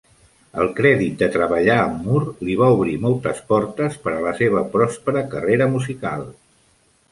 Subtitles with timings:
[0.61, 4.65] El crèdit de treballar amb Moore li va obrir moltes portes per a la seva
[4.79, 6.29] pròspera carrera musical.